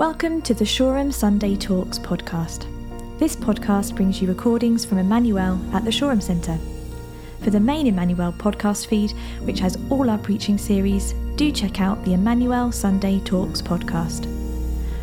[0.00, 2.64] Welcome to the Shoreham Sunday Talks podcast.
[3.18, 6.58] This podcast brings you recordings from Emmanuel at the Shoreham Centre.
[7.42, 9.10] For the main Emmanuel podcast feed,
[9.42, 14.24] which has all our preaching series, do check out the Emmanuel Sunday Talks podcast.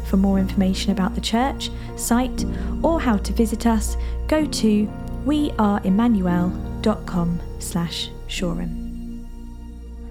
[0.07, 2.43] For more information about the church, site,
[2.81, 4.87] or how to visit us, go to
[5.25, 9.27] weareemmanuel.com slash Shoreham.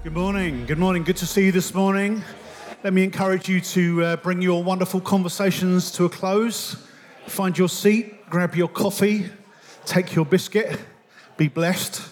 [0.05, 0.65] Good morning.
[0.65, 1.03] Good morning.
[1.03, 2.23] Good to see you this morning.
[2.85, 6.77] Let me encourage you to uh, bring your wonderful conversations to a close.
[7.27, 9.31] Find your seat, grab your coffee,
[9.87, 10.79] take your biscuit,
[11.39, 12.07] be blessed,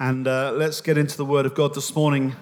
[0.00, 2.34] and uh, let's get into the Word of God this morning.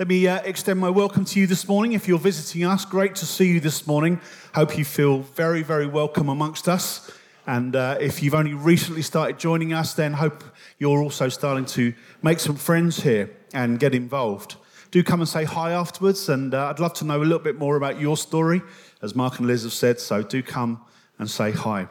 [0.00, 1.92] Let me uh, extend my welcome to you this morning.
[1.92, 4.20] If you're visiting us, great to see you this morning.
[4.56, 7.08] Hope you feel very, very welcome amongst us.
[7.46, 10.42] And uh, if you've only recently started joining us, then hope
[10.78, 14.56] you're also starting to make some friends here and get involved
[14.90, 16.28] do come and say hi afterwards.
[16.28, 18.62] And uh, I'd love to know a little bit more about your story,
[19.02, 20.00] as Mark and Liz have said.
[20.00, 20.82] So do come
[21.18, 21.88] and say hi.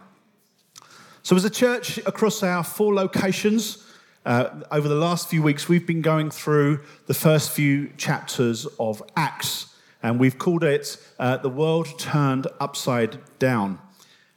[1.21, 3.85] So, as a church across our four locations,
[4.25, 9.03] uh, over the last few weeks, we've been going through the first few chapters of
[9.15, 13.79] Acts, and we've called it uh, The World Turned Upside Down.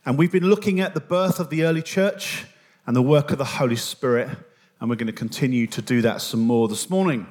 [0.04, 2.46] And we've been looking at the birth of the early church
[2.86, 4.28] and the work of the Holy Spirit,
[4.80, 7.26] and we're going to continue to do that some more this morning.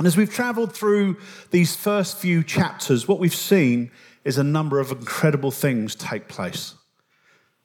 [0.00, 1.18] And as we've traveled through
[1.50, 3.90] these first few chapters, what we've seen
[4.24, 6.74] is a number of incredible things take place.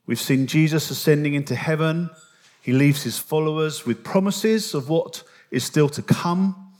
[0.05, 2.09] We've seen Jesus ascending into heaven.
[2.61, 6.73] He leaves his followers with promises of what is still to come,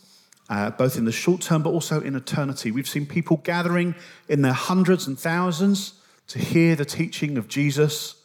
[0.49, 2.71] uh, both in the short term but also in eternity.
[2.71, 3.95] We've seen people gathering
[4.27, 5.93] in their hundreds and thousands
[6.27, 8.15] to hear the teaching of Jesus.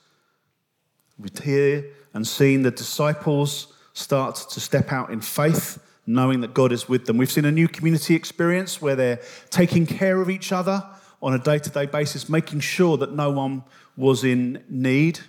[1.16, 5.78] We've heard and seen the disciples start to step out in faith
[6.14, 7.16] knowing that God is with them.
[7.16, 10.84] We've seen a new community experience where they're taking care of each other
[11.22, 13.64] on a day to day basis, making sure that no one
[13.96, 15.20] was in need.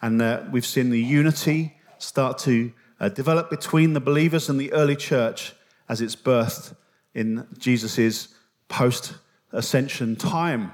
[0.00, 4.72] And uh, we've seen the unity start to uh, develop between the believers and the
[4.72, 5.54] early church
[5.88, 6.74] as it's birthed
[7.14, 8.28] in Jesus'
[8.68, 9.14] post
[9.52, 10.72] ascension time.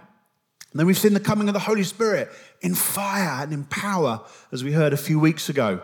[0.72, 2.30] And then we've seen the coming of the Holy Spirit
[2.60, 5.80] in fire and in power, as we heard a few weeks ago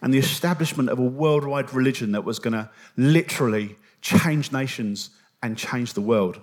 [0.00, 5.10] and the establishment of a worldwide religion that was going to literally change nations
[5.42, 6.40] and change the world.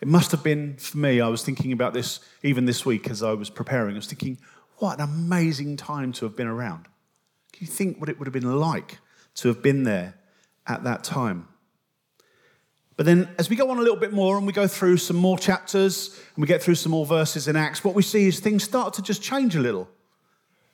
[0.00, 3.22] It must have been for me, I was thinking about this even this week as
[3.22, 3.94] I was preparing.
[3.94, 4.38] I was thinking,
[4.78, 6.86] what an amazing time to have been around.
[7.52, 8.98] Can you think what it would have been like
[9.36, 10.14] to have been there
[10.66, 11.46] at that time?
[12.96, 15.16] But then, as we go on a little bit more and we go through some
[15.16, 18.40] more chapters and we get through some more verses in Acts, what we see is
[18.40, 19.88] things start to just change a little.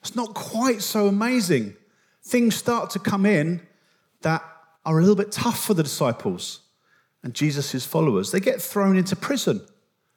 [0.00, 1.76] It's not quite so amazing.
[2.22, 3.60] Things start to come in
[4.22, 4.42] that
[4.84, 6.60] are a little bit tough for the disciples
[7.22, 8.30] and Jesus' followers.
[8.30, 9.60] They get thrown into prison,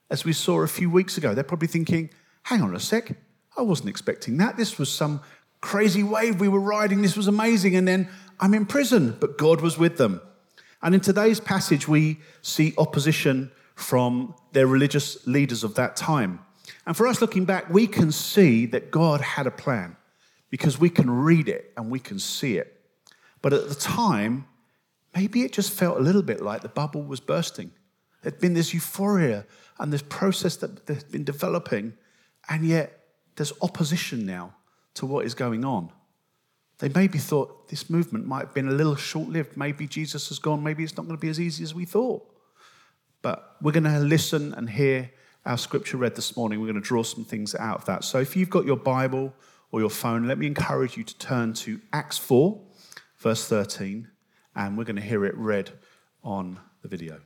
[0.09, 1.33] as we saw a few weeks ago.
[1.33, 2.09] They're probably thinking,
[2.43, 3.11] hang on a sec,
[3.57, 4.57] I wasn't expecting that.
[4.57, 5.21] This was some
[5.61, 7.01] crazy wave we were riding.
[7.01, 7.75] This was amazing.
[7.75, 8.09] And then
[8.39, 10.21] I'm in prison, but God was with them.
[10.81, 16.39] And in today's passage, we see opposition from their religious leaders of that time.
[16.85, 19.97] And for us looking back, we can see that God had a plan
[20.49, 22.81] because we can read it and we can see it.
[23.41, 24.45] But at the time,
[25.15, 27.71] maybe it just felt a little bit like the bubble was bursting.
[28.21, 29.45] There'd been this euphoria
[29.79, 31.93] and this process that had been developing,
[32.49, 33.05] and yet
[33.35, 34.55] there's opposition now
[34.95, 35.91] to what is going on.
[36.79, 39.55] They maybe thought this movement might have been a little short lived.
[39.55, 40.63] Maybe Jesus has gone.
[40.63, 42.27] Maybe it's not going to be as easy as we thought.
[43.21, 45.11] But we're going to listen and hear
[45.45, 48.03] our scripture read this morning, we're going to draw some things out of that.
[48.03, 49.33] So if you've got your Bible
[49.71, 52.59] or your phone, let me encourage you to turn to Acts 4,
[53.17, 54.07] verse 13,
[54.55, 55.71] and we're going to hear it read
[56.23, 57.21] on the video.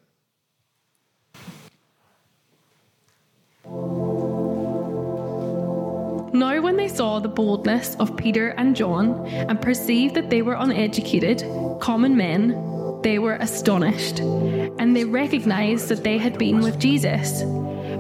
[6.34, 10.56] Now, when they saw the boldness of Peter and John and perceived that they were
[10.56, 11.44] uneducated,
[11.80, 17.44] common men, they were astonished, and they recognized that they had been with Jesus.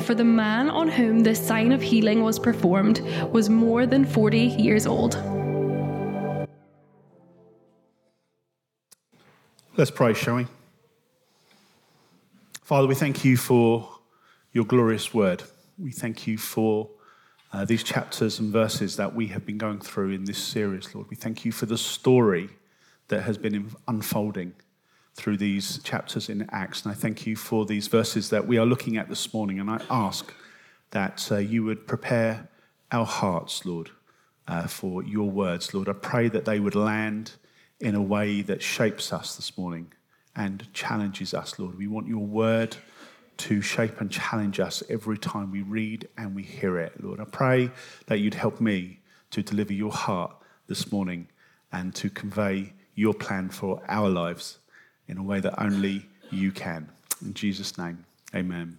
[0.00, 3.00] For the man on whom this sign of healing was performed
[3.32, 5.14] was more than 40 years old.
[9.76, 10.46] Let's pray, shall we?
[12.62, 13.88] Father, we thank you for
[14.52, 15.42] your glorious word.
[15.78, 16.88] We thank you for
[17.52, 21.08] uh, these chapters and verses that we have been going through in this series, Lord.
[21.10, 22.48] We thank you for the story
[23.08, 24.54] that has been unfolding
[25.16, 26.84] through these chapters in Acts.
[26.84, 29.58] And I thank you for these verses that we are looking at this morning.
[29.58, 30.32] And I ask
[30.90, 32.48] that uh, you would prepare
[32.92, 33.90] our hearts, Lord,
[34.46, 35.88] uh, for your words, Lord.
[35.88, 37.32] I pray that they would land
[37.80, 39.92] in a way that shapes us this morning
[40.36, 41.78] and challenges us, Lord.
[41.78, 42.76] We want your word
[43.38, 47.20] to shape and challenge us every time we read and we hear it, Lord.
[47.20, 47.70] I pray
[48.06, 50.36] that you'd help me to deliver your heart
[50.66, 51.28] this morning
[51.72, 54.58] and to convey your plan for our lives
[55.08, 56.88] in a way that only you can.
[57.24, 58.04] In Jesus' name,
[58.34, 58.78] amen.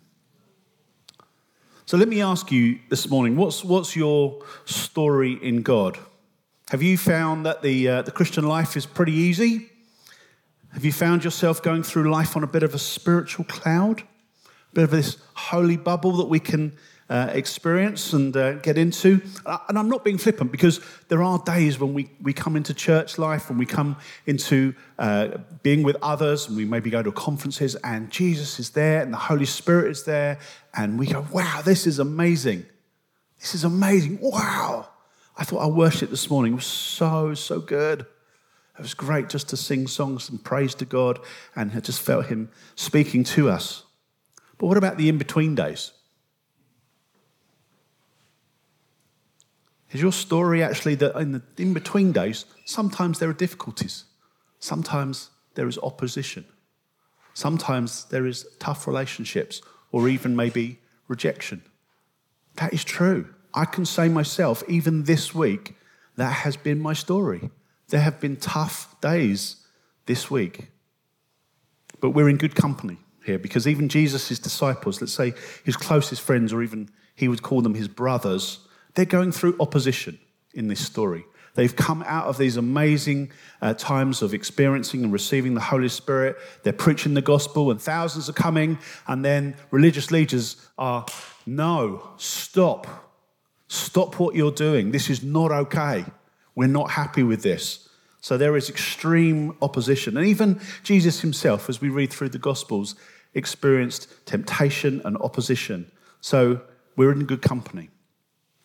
[1.85, 5.97] So let me ask you this morning what's, what's your story in God?
[6.69, 9.69] Have you found that the, uh, the Christian life is pretty easy?
[10.73, 14.01] Have you found yourself going through life on a bit of a spiritual cloud?
[14.01, 16.73] A bit of this holy bubble that we can
[17.09, 19.21] uh, experience and uh, get into.
[19.45, 22.73] Uh, and I'm not being flippant because there are days when we, we come into
[22.73, 27.11] church life, when we come into uh, being with others, and we maybe go to
[27.11, 30.39] conferences, and Jesus is there, and the Holy Spirit is there,
[30.73, 32.65] and we go, wow, this is amazing.
[33.39, 34.19] This is amazing.
[34.21, 34.89] Wow.
[35.37, 38.01] I thought our worship this morning It was so, so good.
[38.01, 41.19] It was great just to sing songs and praise to God,
[41.55, 43.83] and I just felt Him speaking to us.
[44.57, 45.93] But what about the in between days?
[49.91, 54.05] Is your story actually that in the in between days, sometimes there are difficulties,
[54.59, 56.45] sometimes there is opposition,
[57.33, 59.61] sometimes there is tough relationships,
[59.91, 61.61] or even maybe rejection?
[62.55, 63.33] That is true.
[63.53, 65.75] I can say myself, even this week,
[66.15, 67.49] that has been my story.
[67.89, 69.67] There have been tough days
[70.05, 70.69] this week.
[71.99, 76.51] But we're in good company here because even Jesus' disciples, let's say his closest friends,
[76.51, 78.66] or even he would call them his brothers,
[78.97, 80.17] they're going through opposition
[80.55, 81.23] in this story.
[81.53, 86.35] They've come out of these amazing uh, times of experiencing and receiving the Holy Spirit.
[86.63, 88.79] They're preaching the gospel, and thousands are coming.
[89.07, 91.05] And then religious leaders are,
[91.45, 92.87] no, stop.
[93.67, 94.89] Stop what you're doing.
[94.89, 96.03] This is not okay.
[96.55, 97.87] We're not happy with this.
[98.21, 100.17] So there is extreme opposition.
[100.17, 102.95] And even Jesus himself, as we read through the Gospels,
[103.35, 105.91] experienced temptation and opposition.
[106.19, 106.61] So
[106.95, 107.91] we're in good company.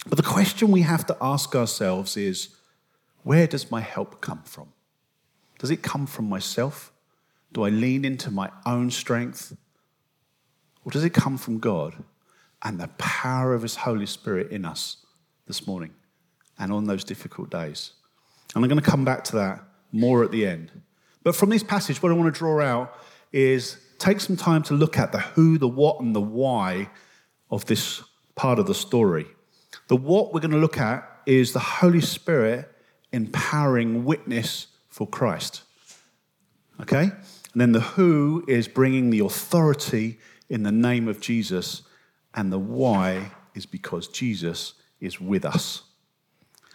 [0.07, 2.49] But the question we have to ask ourselves is
[3.23, 4.69] where does my help come from?
[5.59, 6.93] Does it come from myself?
[7.53, 9.57] Do I lean into my own strength?
[10.85, 12.03] Or does it come from God
[12.63, 14.97] and the power of His Holy Spirit in us
[15.47, 15.93] this morning
[16.59, 17.93] and on those difficult days?
[18.55, 19.63] And I'm going to come back to that
[19.93, 20.73] more at the end.
[21.23, 22.99] But from this passage, what I want to draw out
[23.33, 26.91] is take some time to look at the who, the what, and the why
[27.51, 28.03] of this
[28.35, 29.27] part of the story.
[29.89, 32.71] The what we're going to look at is the Holy Spirit
[33.13, 35.63] empowering witness for Christ.
[36.81, 37.11] Okay?
[37.53, 41.83] And then the who is bringing the authority in the name of Jesus,
[42.35, 45.83] and the why is because Jesus is with us.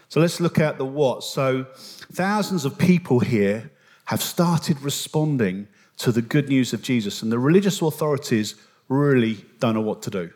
[0.10, 1.24] So let's look at the what.
[1.24, 1.66] So,
[2.12, 3.72] thousands of people here
[4.06, 8.56] have started responding to the good news of Jesus, and the religious authorities
[8.88, 10.32] really don't know what to do.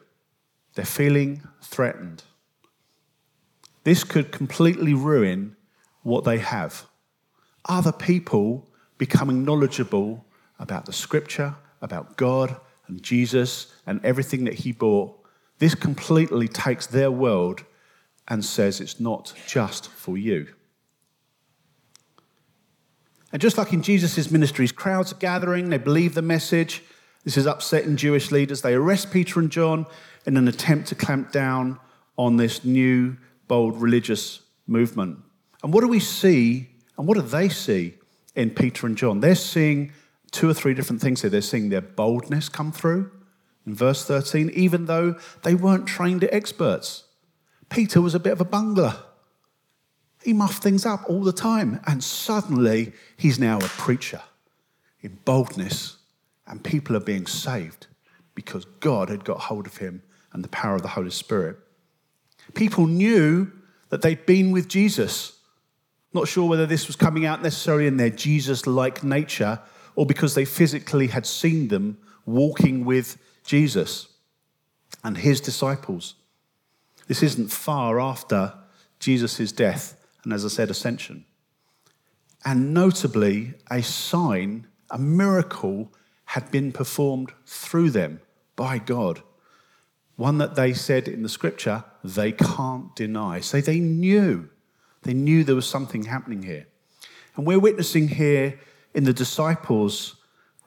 [0.76, 2.24] They're feeling threatened.
[3.84, 5.56] This could completely ruin
[6.04, 6.86] what they have.
[7.66, 10.26] Other people becoming knowledgeable
[10.60, 12.56] about the scripture, about God
[12.88, 15.18] and Jesus and everything that he brought,
[15.60, 17.64] this completely takes their world
[18.28, 20.48] and says it's not just for you.
[23.32, 26.84] And just like in Jesus' ministries, crowds are gathering, they believe the message.
[27.24, 28.62] This is upsetting Jewish leaders.
[28.62, 29.86] They arrest Peter and John
[30.26, 31.80] in an attempt to clamp down
[32.18, 33.18] on this new
[33.52, 35.20] bold religious movement.
[35.62, 37.96] And what do we see, and what do they see
[38.34, 39.20] in Peter and John?
[39.20, 39.92] They're seeing
[40.32, 41.30] two or three different things here.
[41.30, 43.12] They're seeing their boldness come through
[43.66, 47.04] in verse 13, even though they weren't trained experts.
[47.68, 48.96] Peter was a bit of a bungler.
[50.24, 54.22] He muffed things up all the time, and suddenly he's now a preacher.
[55.02, 55.98] in boldness,
[56.48, 57.88] and people are being saved
[58.34, 61.58] because God had got hold of him and the power of the Holy Spirit.
[62.54, 63.52] People knew
[63.90, 65.40] that they'd been with Jesus.
[66.14, 69.60] Not sure whether this was coming out necessarily in their Jesus like nature
[69.96, 74.08] or because they physically had seen them walking with Jesus
[75.04, 76.16] and his disciples.
[77.08, 78.54] This isn't far after
[79.00, 81.26] Jesus' death and, as I said, ascension.
[82.46, 85.92] And notably, a sign, a miracle
[86.26, 88.22] had been performed through them
[88.56, 89.22] by God.
[90.22, 93.40] One that they said in the scripture they can't deny.
[93.40, 94.50] So they knew,
[95.02, 96.68] they knew there was something happening here.
[97.36, 98.60] And we're witnessing here
[98.94, 100.18] in the disciples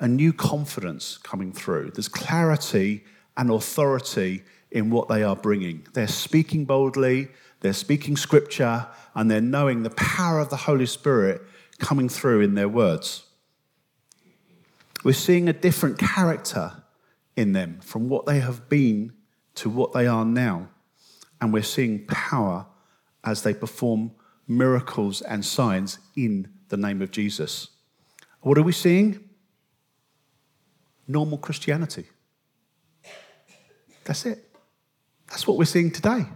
[0.00, 1.92] a new confidence coming through.
[1.92, 3.04] There's clarity
[3.36, 4.42] and authority
[4.72, 5.86] in what they are bringing.
[5.92, 7.28] They're speaking boldly,
[7.60, 11.40] they're speaking scripture, and they're knowing the power of the Holy Spirit
[11.78, 13.22] coming through in their words.
[15.04, 16.82] We're seeing a different character
[17.36, 19.12] in them from what they have been
[19.56, 20.68] to what they are now.
[21.40, 22.66] And we're seeing power
[23.22, 24.12] as they perform
[24.46, 27.68] miracles and signs in the name of Jesus.
[28.40, 29.28] What are we seeing?
[31.06, 32.06] Normal Christianity.
[34.04, 34.50] That's it.
[35.28, 36.26] That's what we're seeing today,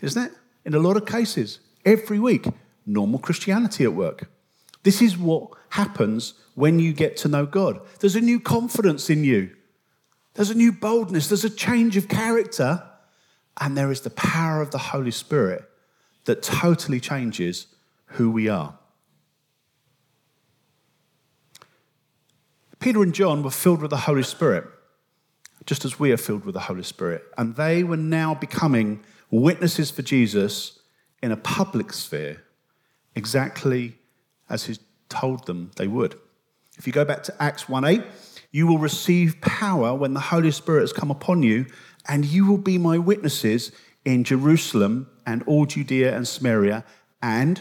[0.00, 0.32] isn't it?
[0.64, 2.46] In a lot of cases, every week,
[2.86, 4.30] normal Christianity at work.
[4.82, 7.80] This is what happens when you get to know God.
[8.00, 9.50] There's a new confidence in you,
[10.34, 12.82] there's a new boldness, there's a change of character,
[13.60, 15.62] and there is the power of the Holy Spirit
[16.24, 17.66] that totally changes
[18.06, 18.78] who we are.
[22.80, 24.64] Peter and John were filled with the Holy Spirit,
[25.64, 27.24] just as we are filled with the Holy Spirit.
[27.38, 30.80] And they were now becoming witnesses for Jesus
[31.22, 32.42] in a public sphere,
[33.14, 33.96] exactly
[34.50, 34.76] as he
[35.08, 36.18] told them they would.
[36.76, 38.02] If you go back to Acts 1 8,
[38.54, 41.66] you will receive power when the Holy Spirit has come upon you,
[42.06, 43.72] and you will be my witnesses
[44.04, 46.84] in Jerusalem and all Judea and Samaria
[47.20, 47.60] and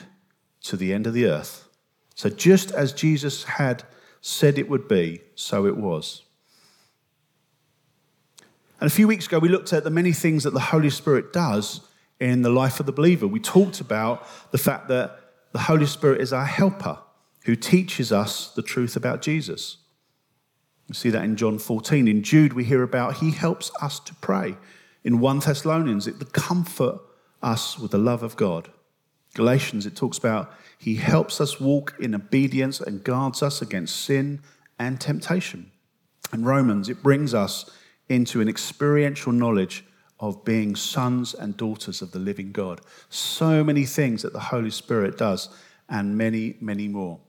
[0.62, 1.68] to the end of the earth.
[2.14, 3.82] So, just as Jesus had
[4.22, 6.22] said it would be, so it was.
[8.80, 11.34] And a few weeks ago, we looked at the many things that the Holy Spirit
[11.34, 11.82] does
[12.20, 13.26] in the life of the believer.
[13.26, 15.20] We talked about the fact that
[15.54, 17.00] the Holy Spirit is our helper
[17.46, 19.78] who teaches us the truth about Jesus.
[20.94, 22.08] You see that in John 14.
[22.08, 24.58] In Jude, we hear about he helps us to pray.
[25.04, 27.00] In 1 Thessalonians, it to comfort
[27.42, 28.70] us with the love of God.
[29.34, 34.42] Galatians, it talks about he helps us walk in obedience and guards us against sin
[34.78, 35.72] and temptation.
[36.32, 37.72] In Romans, it brings us
[38.08, 39.84] into an experiential knowledge
[40.20, 42.82] of being sons and daughters of the living God.
[43.10, 45.50] So many things that the Holy Spirit does,
[45.90, 47.20] and many, many more.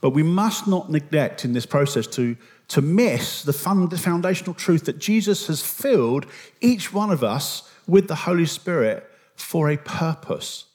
[0.00, 2.36] But we must not neglect in this process to,
[2.68, 6.26] to miss the foundational truth that Jesus has filled
[6.60, 10.66] each one of us with the Holy Spirit for a purpose.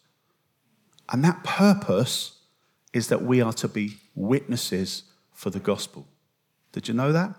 [1.12, 2.40] And that purpose
[2.94, 6.08] is that we are to be witnesses for the gospel.
[6.72, 7.36] Did you know that?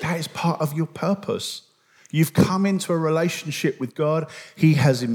[0.00, 1.62] That is part of your purpose.
[2.10, 5.06] You've come into a relationship with God, He has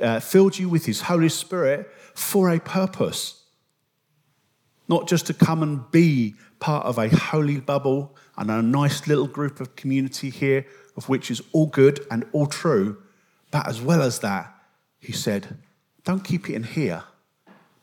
[0.00, 3.37] uh, filled you with His Holy Spirit for a purpose.
[4.88, 9.26] Not just to come and be part of a holy bubble and a nice little
[9.26, 10.66] group of community here,
[10.96, 13.02] of which is all good and all true,
[13.50, 14.54] but as well as that,
[14.98, 15.58] he said,
[16.04, 17.04] don't keep it in here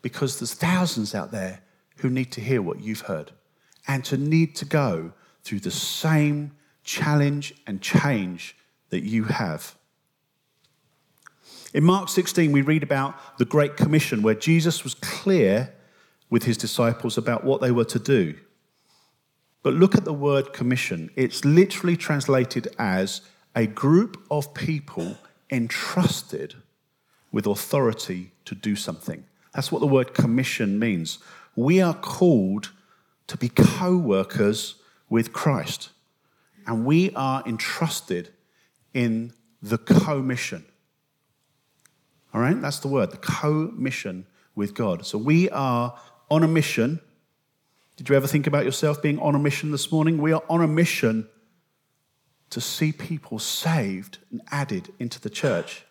[0.01, 1.61] because there's thousands out there
[1.97, 3.31] who need to hear what you've heard
[3.87, 6.51] and to need to go through the same
[6.83, 8.55] challenge and change
[8.89, 9.75] that you have.
[11.73, 15.73] In Mark 16, we read about the Great Commission, where Jesus was clear
[16.29, 18.35] with his disciples about what they were to do.
[19.63, 21.09] But look at the word commission.
[21.15, 23.21] It's literally translated as
[23.55, 25.17] a group of people
[25.49, 26.55] entrusted
[27.31, 29.23] with authority to do something.
[29.53, 31.19] That's what the word commission means.
[31.55, 32.71] We are called
[33.27, 34.75] to be co workers
[35.09, 35.89] with Christ,
[36.67, 38.29] and we are entrusted
[38.93, 40.65] in the commission.
[42.33, 45.05] All right, that's the word, the co mission with God.
[45.05, 45.97] So we are
[46.29, 46.99] on a mission.
[47.95, 50.17] Did you ever think about yourself being on a mission this morning?
[50.17, 51.27] We are on a mission
[52.49, 55.85] to see people saved and added into the church.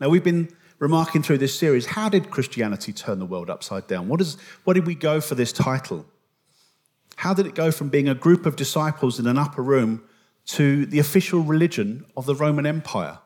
[0.00, 4.08] Now, we've been remarking through this series how did Christianity turn the world upside down?
[4.08, 6.06] What, is, what did we go for this title?
[7.16, 10.02] How did it go from being a group of disciples in an upper room
[10.46, 13.18] to the official religion of the Roman Empire?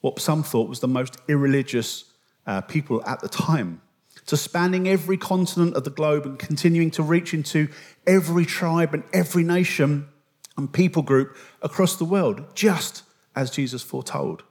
[0.00, 2.04] What some thought was the most irreligious
[2.46, 3.82] uh, people at the time.
[4.26, 7.68] To spanning every continent of the globe and continuing to reach into
[8.06, 10.08] every tribe and every nation
[10.56, 13.02] and people group across the world, just
[13.34, 14.42] as Jesus foretold.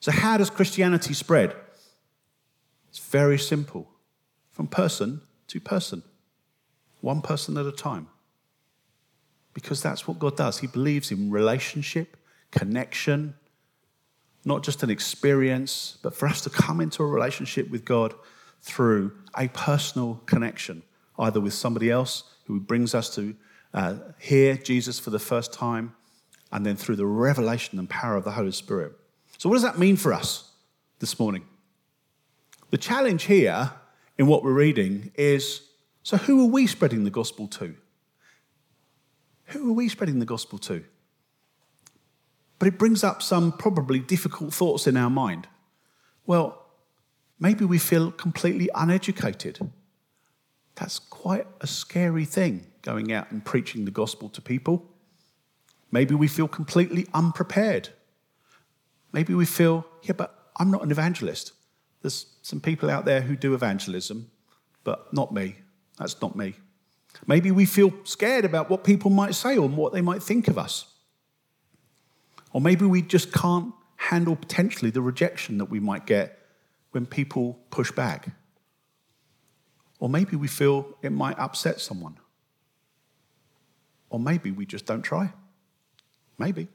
[0.00, 1.54] So, how does Christianity spread?
[2.88, 3.88] It's very simple
[4.50, 6.02] from person to person,
[7.00, 8.08] one person at a time.
[9.54, 10.58] Because that's what God does.
[10.58, 12.16] He believes in relationship,
[12.50, 13.34] connection,
[14.44, 18.14] not just an experience, but for us to come into a relationship with God
[18.62, 20.82] through a personal connection,
[21.18, 23.34] either with somebody else who brings us to
[23.74, 25.94] uh, hear Jesus for the first time,
[26.50, 28.92] and then through the revelation and power of the Holy Spirit.
[29.36, 30.50] So, what does that mean for us
[30.98, 31.44] this morning?
[32.70, 33.72] The challenge here
[34.16, 35.62] in what we're reading is
[36.02, 37.74] so, who are we spreading the gospel to?
[39.48, 40.84] Who are we spreading the gospel to?
[42.58, 45.46] But it brings up some probably difficult thoughts in our mind.
[46.26, 46.66] Well,
[47.38, 49.70] maybe we feel completely uneducated.
[50.74, 54.84] That's quite a scary thing, going out and preaching the gospel to people.
[55.90, 57.90] Maybe we feel completely unprepared.
[59.12, 61.52] Maybe we feel, yeah, but I'm not an evangelist.
[62.02, 64.30] There's some people out there who do evangelism,
[64.84, 65.56] but not me.
[65.98, 66.54] That's not me.
[67.26, 70.58] Maybe we feel scared about what people might say or what they might think of
[70.58, 70.94] us.
[72.58, 76.40] Or maybe we just can't handle potentially the rejection that we might get
[76.90, 78.30] when people push back.
[80.00, 82.16] Or maybe we feel it might upset someone.
[84.10, 85.32] Or maybe we just don't try.
[86.36, 86.66] Maybe.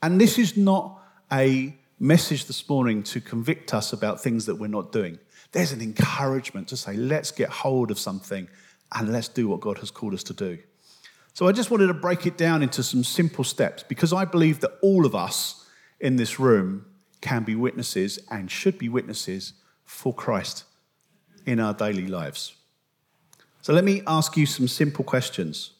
[0.00, 4.68] And this is not a message this morning to convict us about things that we're
[4.68, 5.18] not doing.
[5.50, 8.48] There's an encouragement to say, let's get hold of something
[8.94, 10.58] and let's do what God has called us to do.
[11.34, 14.60] So I just wanted to break it down into some simple steps because I believe
[14.60, 15.66] that all of us
[15.98, 16.86] in this room
[17.20, 20.64] can be witnesses and should be witnesses for Christ
[21.46, 22.54] in our daily lives.
[23.62, 25.70] So let me ask you some simple questions.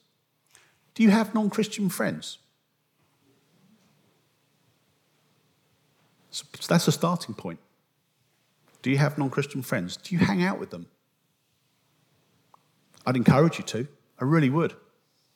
[0.95, 2.39] Do you have non Christian friends?
[6.31, 7.59] So that's a starting point.
[8.81, 9.97] Do you have non Christian friends?
[9.97, 10.87] Do you hang out with them?
[13.05, 13.89] I'd encourage you to.
[14.21, 14.75] I really would.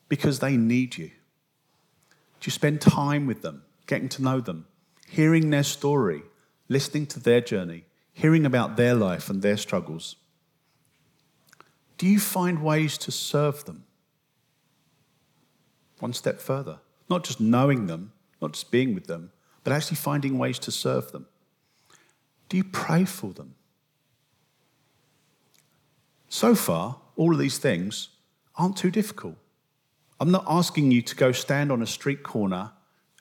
[0.08, 1.08] Because they need you.
[2.40, 4.66] Do you spend time with them, getting to know them,
[5.08, 6.22] hearing their story,
[6.68, 10.16] listening to their journey, hearing about their life and their struggles?
[11.98, 13.84] Do you find ways to serve them?
[15.98, 16.78] One step further.
[17.08, 19.32] Not just knowing them, not just being with them,
[19.64, 21.26] but actually finding ways to serve them.
[22.48, 23.54] Do you pray for them?
[26.28, 28.10] So far, all of these things
[28.56, 29.36] aren't too difficult.
[30.18, 32.72] I'm not asking you to go stand on a street corner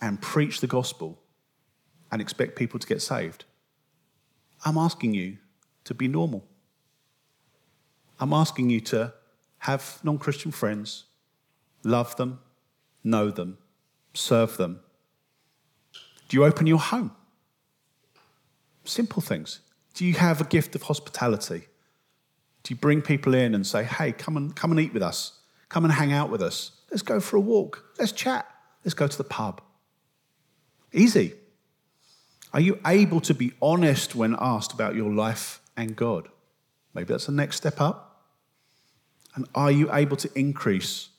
[0.01, 1.21] and preach the gospel
[2.11, 3.45] and expect people to get saved.
[4.63, 5.37] I'm asking you
[5.83, 6.47] to be normal.
[8.19, 9.13] I'm asking you to
[9.59, 11.05] have non Christian friends,
[11.83, 12.39] love them,
[13.03, 13.57] know them,
[14.13, 14.79] serve them,
[16.27, 17.11] do you open your home?
[18.83, 19.61] Simple things.
[19.93, 21.67] Do you have a gift of hospitality?
[22.63, 25.39] Do you bring people in and say, hey, come and, come and eat with us?
[25.69, 26.71] Come and hang out with us.
[26.89, 27.83] Let's go for a walk.
[27.99, 28.47] Let's chat.
[28.83, 29.61] Let's go to the pub.
[30.93, 31.33] Easy.
[32.53, 36.29] Are you able to be honest when asked about your life and God?
[36.93, 38.23] Maybe that's the next step up.
[39.35, 41.09] And are you able to increase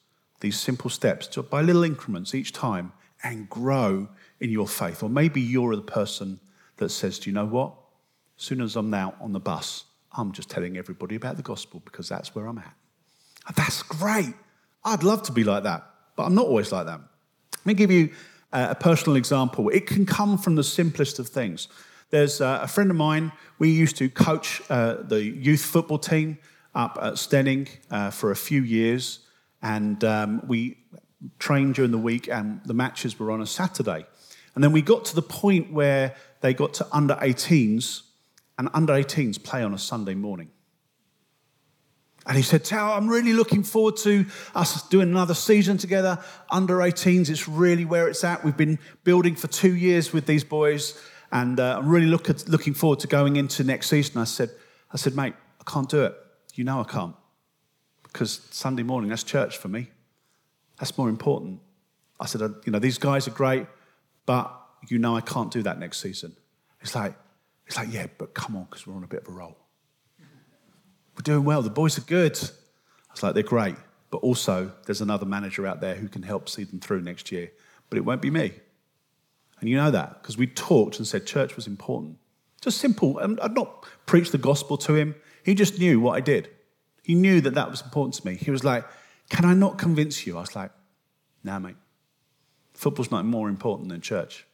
[0.40, 4.08] these simple steps to, by little increments each time and grow
[4.40, 5.02] in your faith.
[5.02, 6.40] Or maybe you're the person
[6.76, 7.72] that says, Do you know what?
[8.38, 11.80] As soon as I'm now on the bus, I'm just telling everybody about the gospel
[11.84, 12.74] because that's where I'm at.
[13.54, 14.34] that's great.
[14.86, 17.00] I'd love to be like that, but I'm not always like that.
[17.58, 18.10] Let me give you
[18.52, 19.68] a personal example.
[19.68, 21.66] It can come from the simplest of things.
[22.10, 26.38] There's a friend of mine, we used to coach uh, the youth football team
[26.72, 29.20] up at Steyning uh, for a few years,
[29.60, 30.78] and um, we
[31.40, 34.06] trained during the week, and the matches were on a Saturday.
[34.54, 38.02] And then we got to the point where they got to under 18s,
[38.56, 40.50] and under 18s play on a Sunday morning.
[42.26, 46.18] And he said, Tal, I'm really looking forward to us doing another season together.
[46.50, 48.44] Under 18s, it's really where it's at.
[48.44, 52.48] We've been building for two years with these boys, and uh, I'm really look at,
[52.48, 54.20] looking forward to going into next season.
[54.20, 54.50] I said,
[54.92, 56.16] I said, mate, I can't do it.
[56.54, 57.14] You know I can't.
[58.02, 59.90] Because Sunday morning, that's church for me.
[60.78, 61.60] That's more important.
[62.18, 63.66] I said, you know, these guys are great,
[64.24, 64.52] but
[64.88, 66.34] you know I can't do that next season.
[66.80, 67.14] It's like,
[67.66, 69.56] it's like, yeah, but come on, because we're on a bit of a roll.
[71.16, 71.62] We're doing well.
[71.62, 72.36] The boys are good.
[72.36, 73.76] I was like, they're great.
[74.10, 77.50] But also, there's another manager out there who can help see them through next year.
[77.88, 78.52] But it won't be me.
[79.60, 82.18] And you know that because we talked and said church was important.
[82.60, 83.18] Just simple.
[83.18, 85.14] I'd not preached the gospel to him.
[85.44, 86.50] He just knew what I did.
[87.02, 88.34] He knew that that was important to me.
[88.34, 88.84] He was like,
[89.30, 90.36] Can I not convince you?
[90.36, 90.70] I was like,
[91.44, 91.76] Nah, mate.
[92.74, 94.46] Football's not more important than church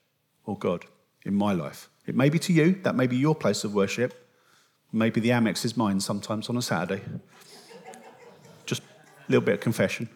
[0.45, 0.85] or God
[1.25, 1.89] in my life.
[2.07, 4.15] It may be to you, that may be your place of worship.
[4.93, 7.03] Maybe the Amex is mine sometimes on a Saturday.
[8.67, 10.09] Just a little bit of confession.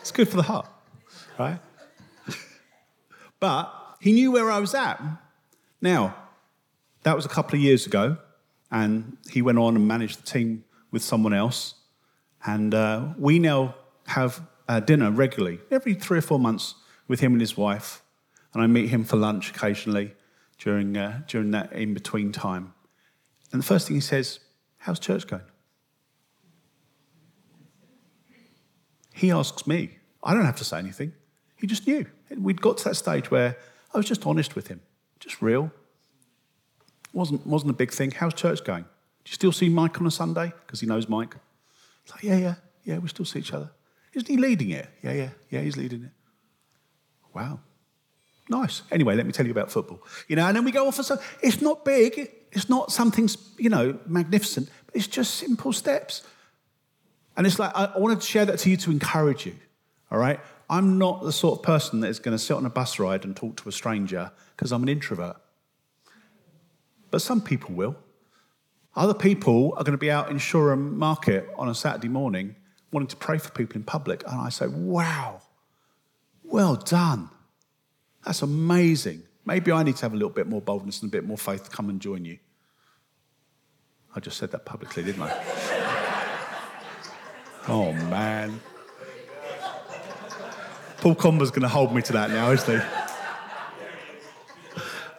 [0.00, 0.66] It's good for the heart,
[1.38, 1.58] right?
[3.40, 5.00] But he knew where I was at.
[5.80, 6.16] Now,
[7.02, 8.16] that was a couple of years ago,
[8.70, 11.74] and he went on and managed the team with someone else.
[12.44, 13.74] And uh, we now
[14.06, 16.74] have uh, dinner regularly, every three or four months,
[17.06, 18.02] with him and his wife.
[18.54, 20.14] And I meet him for lunch occasionally
[20.58, 22.74] during, uh, during that in between time.
[23.52, 24.40] And the first thing he says,
[24.78, 25.42] How's church going?
[29.14, 29.98] He asks me.
[30.22, 31.12] I don't have to say anything.
[31.56, 32.06] He just knew.
[32.36, 33.56] We'd got to that stage where
[33.92, 34.80] I was just honest with him,
[35.18, 35.72] just real.
[37.12, 38.12] Wasn't, wasn't a big thing.
[38.12, 38.82] How's church going?
[38.82, 40.52] Do you still see Mike on a Sunday?
[40.66, 41.34] Because he knows Mike.
[42.04, 43.70] It's like, yeah, yeah, yeah, we still see each other.
[44.12, 44.88] Isn't he leading it?
[45.02, 46.10] Yeah, yeah, yeah, he's leading it.
[47.34, 47.60] Wow.
[48.48, 48.82] Nice.
[48.90, 50.00] Anyway, let me tell you about football.
[50.28, 53.28] You know, and then we go off and so it's not big, it's not something,
[53.58, 56.22] you know, magnificent, but it's just simple steps.
[57.36, 59.54] And it's like, I wanted to share that to you to encourage you,
[60.10, 60.40] all right?
[60.70, 63.24] I'm not the sort of person that is going to sit on a bus ride
[63.24, 65.36] and talk to a stranger because I'm an introvert.
[67.10, 67.96] But some people will.
[68.94, 72.56] Other people are going to be out in Shoreham Market on a Saturday morning
[72.90, 74.24] wanting to pray for people in public.
[74.26, 75.42] And I say, wow,
[76.42, 77.30] well done.
[78.24, 79.22] That's amazing.
[79.48, 81.64] Maybe I need to have a little bit more boldness and a bit more faith
[81.64, 82.38] to come and join you.
[84.14, 85.42] I just said that publicly, didn't I?
[87.68, 88.60] oh, man.
[90.98, 92.86] Paul Conver's going to hold me to that now, isn't he?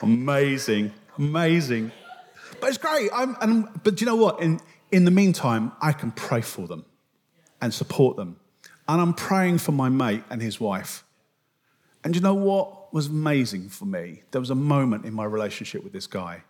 [0.04, 1.92] Amazing, amazing.
[2.62, 3.10] But it's great.
[3.12, 4.42] I'm, and, but do you know what?
[4.42, 4.60] In,
[4.92, 6.86] in the meantime, I can pray for them
[7.60, 8.40] and support them.
[8.88, 11.04] And I'm praying for my mate and his wife.
[12.04, 14.24] And you know what was amazing for me?
[14.32, 16.44] There was a moment in my relationship with this guy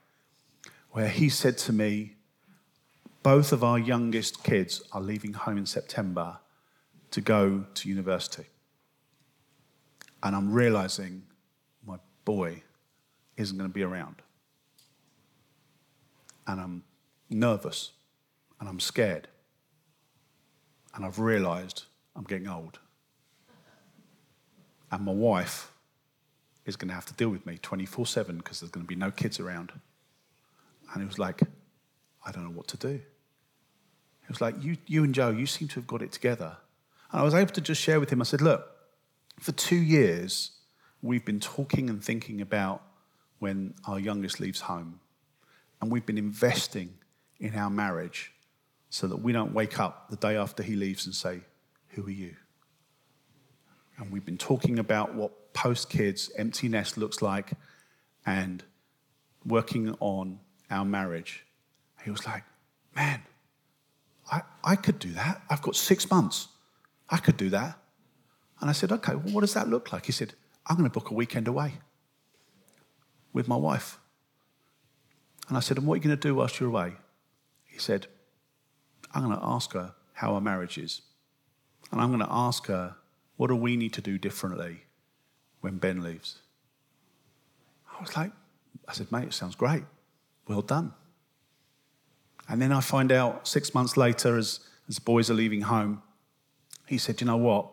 [0.91, 2.15] where he said to me,
[3.23, 6.39] Both of our youngest kids are leaving home in September
[7.12, 8.45] to go to university.
[10.21, 11.23] And I'm realizing
[11.86, 12.63] my boy
[13.38, 14.17] isn't going to be around.
[16.45, 16.84] And I'm
[17.30, 17.91] nervous
[18.60, 19.28] and I'm scared.
[20.93, 21.84] And I've realized
[22.15, 22.80] I'm getting old.
[24.91, 25.71] And my wife
[26.69, 28.95] is going to have to deal with me 24 7 because there's going to be
[28.95, 29.71] no kids around.
[30.93, 31.41] And he was like,
[32.25, 32.89] I don't know what to do.
[32.89, 36.58] He was like, you, you and Joe, you seem to have got it together.
[37.12, 38.67] And I was able to just share with him, I said, Look,
[39.39, 40.51] for two years,
[41.01, 42.82] we've been talking and thinking about
[43.39, 44.99] when our youngest leaves home.
[45.82, 46.95] And we've been investing
[47.39, 48.34] in our marriage
[48.89, 51.41] so that we don't wake up the day after he leaves and say,
[51.89, 52.36] Who are you?
[53.97, 57.52] And we've been talking about what post kids empty nest looks like
[58.26, 58.63] and
[59.45, 60.39] working on
[60.72, 61.45] our marriage.
[62.06, 62.43] He was like,
[62.95, 63.22] Man,
[64.32, 65.41] I, I could do that.
[65.50, 66.48] I've got six months.
[67.10, 67.78] I could do that.
[68.62, 70.06] And I said, Okay, well, what does that look like?
[70.06, 70.34] He said,
[70.65, 71.74] I'm going to book a weekend away
[73.34, 74.00] with my wife.
[75.50, 76.93] And I said, And what are you going to do whilst you're away?
[77.65, 78.08] He said,
[79.13, 81.02] I'm going to ask her how our marriage is.
[81.91, 82.95] And I'm going to ask her,
[83.36, 84.84] what do we need to do differently
[85.62, 86.38] when Ben leaves?
[87.98, 88.32] I was like,
[88.88, 89.84] I said, mate, it sounds great.
[90.48, 90.93] Well done.
[92.48, 96.02] And then I find out six months later, as, as the boys are leaving home,
[96.88, 97.67] he said, you know what?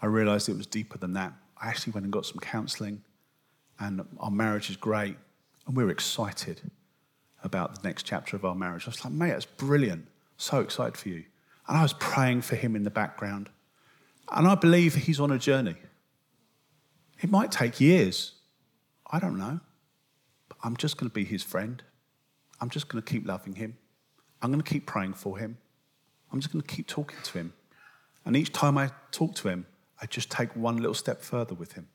[0.00, 1.32] I realized it was deeper than that.
[1.60, 3.02] I actually went and got some counseling,
[3.78, 5.16] and our marriage is great,
[5.66, 6.60] and we're excited
[7.44, 8.84] about the next chapter of our marriage.
[8.86, 10.08] I was like, mate, that's brilliant.
[10.36, 11.24] So excited for you.
[11.68, 13.48] And I was praying for him in the background.
[14.30, 15.76] And I believe he's on a journey.
[17.22, 18.32] It might take years.
[19.10, 19.60] I don't know.
[20.48, 21.82] But I'm just going to be his friend.
[22.60, 23.76] I'm just going to keep loving him.
[24.42, 25.56] I'm going to keep praying for him.
[26.32, 27.52] I'm just going to keep talking to him.
[28.24, 29.66] And each time I talk to him,
[30.00, 31.88] I just take one little step further with him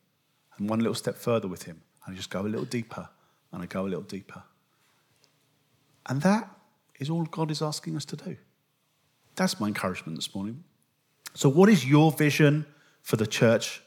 [0.57, 1.81] and one little step further with him.
[2.05, 3.09] And I just go a little deeper
[3.51, 4.43] and I go a little deeper.
[6.05, 6.49] And that
[6.99, 8.37] is all God is asking us to do.
[9.35, 10.63] That's my encouragement this morning.
[11.33, 12.65] So, what is your vision
[13.03, 13.81] for the church?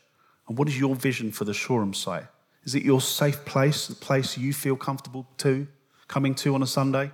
[0.50, 2.26] And what is your vision for the Shoreham site?
[2.64, 5.66] Is it your safe place, the place you feel comfortable to,
[6.08, 7.10] coming to on a Sunday?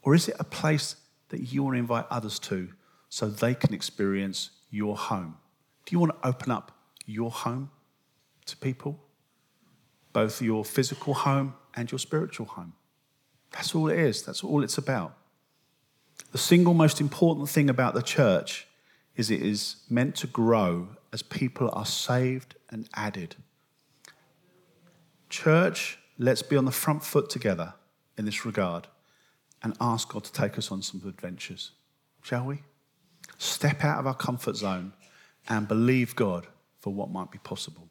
[0.00, 0.96] Or is it a place
[1.28, 2.70] that you want to invite others to
[3.10, 5.36] so they can experience your home?
[5.84, 6.72] Do you want to open up
[7.04, 7.70] your home
[8.46, 8.98] to people?
[10.12, 12.72] both your physical home and your spiritual home.
[13.52, 15.16] That's all it is, that's all it's about.
[16.32, 18.66] The single most important thing about the church
[19.16, 23.36] is it is meant to grow as people are saved and added.
[25.28, 27.74] Church, let's be on the front foot together
[28.16, 28.86] in this regard
[29.62, 31.72] and ask God to take us on some adventures,
[32.22, 32.62] shall we?
[33.38, 34.92] Step out of our comfort zone
[35.48, 36.46] and believe God
[36.80, 37.88] for what might be possible.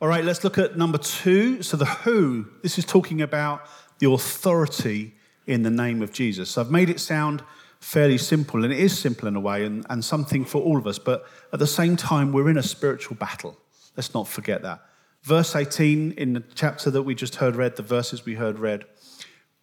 [0.00, 1.62] All right, let's look at number two.
[1.62, 3.66] So, the who, this is talking about
[3.98, 5.14] the authority
[5.46, 6.50] in the name of Jesus.
[6.50, 7.42] So I've made it sound
[7.80, 10.86] fairly simple, and it is simple in a way, and, and something for all of
[10.86, 13.56] us, but at the same time, we're in a spiritual battle.
[13.96, 14.82] Let's not forget that.
[15.22, 18.84] Verse 18 in the chapter that we just heard read, the verses we heard read,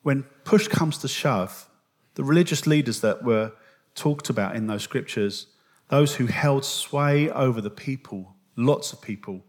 [0.01, 1.67] when push comes to shove,
[2.15, 3.51] the religious leaders that were
[3.95, 5.47] talked about in those scriptures,
[5.89, 9.43] those who held sway over the people, lots of people,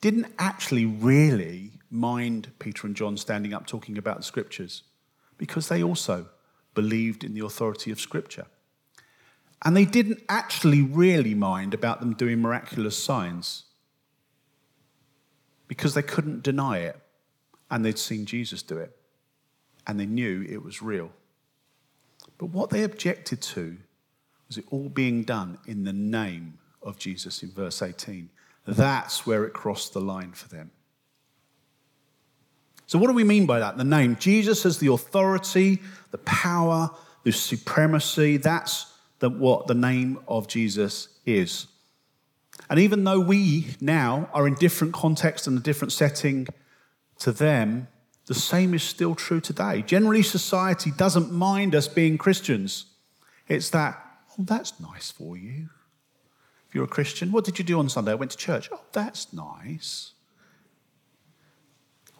[0.00, 4.82] didn't actually really mind Peter and John standing up talking about the scriptures
[5.36, 6.28] because they also
[6.74, 8.46] believed in the authority of scripture.
[9.64, 13.64] And they didn't actually really mind about them doing miraculous signs
[15.68, 16.98] because they couldn't deny it
[17.70, 18.96] and they'd seen Jesus do it
[19.86, 21.10] and they knew it was real.
[22.38, 23.76] But what they objected to
[24.48, 28.30] was it all being done in the name of Jesus in verse 18.
[28.66, 30.70] That's where it crossed the line for them.
[32.90, 33.78] So, what do we mean by that?
[33.78, 34.16] The name.
[34.18, 35.78] Jesus has the authority,
[36.10, 36.90] the power,
[37.22, 38.36] the supremacy.
[38.36, 41.68] That's the, what the name of Jesus is.
[42.68, 46.48] And even though we now are in different context and a different setting
[47.20, 47.86] to them,
[48.26, 49.82] the same is still true today.
[49.82, 52.86] Generally, society doesn't mind us being Christians.
[53.46, 55.68] It's that, oh, that's nice for you.
[56.68, 58.10] If you're a Christian, what did you do on Sunday?
[58.10, 58.68] I went to church.
[58.72, 60.14] Oh, that's nice.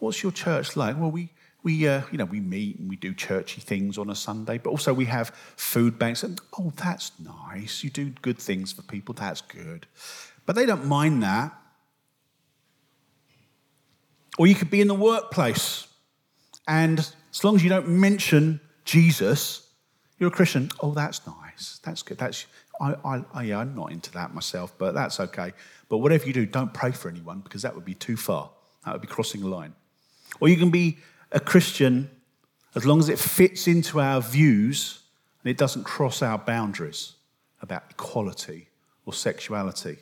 [0.00, 0.98] What's your church like?
[0.98, 1.30] Well, we,
[1.62, 4.70] we, uh, you know, we meet and we do churchy things on a Sunday, but
[4.70, 6.22] also we have food banks.
[6.22, 7.84] And, oh, that's nice.
[7.84, 9.14] You do good things for people.
[9.14, 9.86] That's good.
[10.46, 11.52] But they don't mind that.
[14.38, 15.86] Or you could be in the workplace,
[16.66, 19.68] and as long as you don't mention Jesus,
[20.18, 20.70] you're a Christian.
[20.80, 21.80] Oh, that's nice.
[21.84, 22.16] That's good.
[22.16, 22.46] That's
[22.80, 25.52] I, I, I, yeah, I'm not into that myself, but that's okay.
[25.88, 28.50] But whatever you do, don't pray for anyone because that would be too far.
[28.84, 29.74] That would be crossing a line.
[30.38, 30.98] Or you can be
[31.32, 32.10] a Christian
[32.74, 35.00] as long as it fits into our views
[35.42, 37.14] and it doesn't cross our boundaries
[37.60, 38.68] about equality
[39.06, 39.98] or sexuality.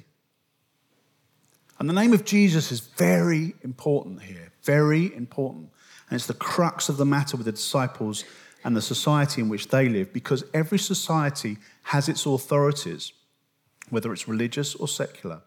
[1.79, 5.71] And the name of Jesus is very important here, very important.
[6.11, 8.25] And it's the crux of the matter with the disciples
[8.65, 13.13] and the society in which they live because every society has its authorities,
[13.91, 15.41] whether it's religious or secular.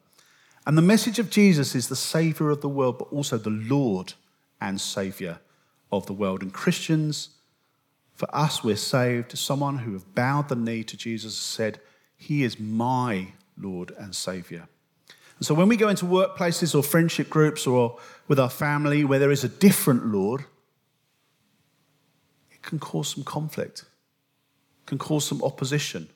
[0.66, 4.14] And the message of Jesus is the Savior of the world, but also the Lord
[4.62, 5.40] and Savior
[5.92, 6.42] of the world.
[6.42, 7.30] And Christians,
[8.14, 9.38] for us, we're saved.
[9.38, 11.80] Someone who have bowed the knee to Jesus said,
[12.16, 14.68] He is my Lord and Savior.
[15.38, 17.98] And so when we go into workplaces or friendship groups or
[18.28, 20.46] with our family where there is a different Lord,
[22.52, 23.86] it can cause some conflict,
[24.86, 26.10] can cause some opposition.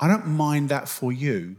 [0.00, 1.56] I don't mind that for you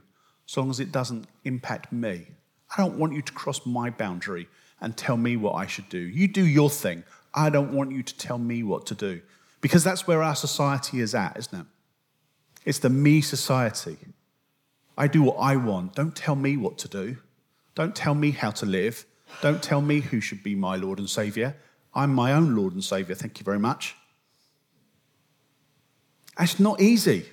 [0.50, 2.28] as long as it doesn't impact me.
[2.76, 4.48] I don't want you to cross my boundary
[4.86, 5.98] and tell me what I should do.
[5.98, 7.04] You do your thing.
[7.34, 9.20] I don't want you to tell me what to do.
[9.60, 11.66] Because that's where our society is at, isn't it?
[12.66, 13.98] It's the me society.
[14.96, 15.96] I do what I want.
[15.96, 17.18] Don't tell me what to do.
[17.74, 19.08] Don't tell me how to live.
[19.42, 21.56] Don't tell me who should be my Lord and Savior.
[21.96, 23.16] I'm my own Lord and Savior.
[23.16, 23.96] Thank you very much.
[26.40, 27.26] It's not easy.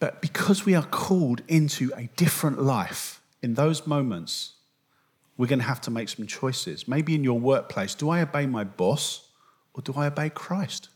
[0.00, 4.54] But because we are called into a different life in those moments,
[5.40, 6.86] we're going to have to make some choices.
[6.86, 9.28] Maybe in your workplace, do I obey my boss
[9.74, 10.88] or do I obey Christ?